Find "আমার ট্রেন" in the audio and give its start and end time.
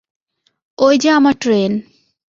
1.09-1.71